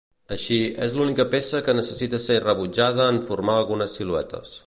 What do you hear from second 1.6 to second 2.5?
que necessita ser